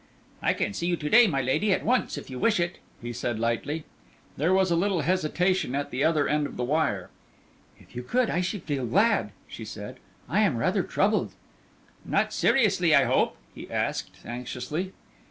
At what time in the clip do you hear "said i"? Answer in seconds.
9.63-10.39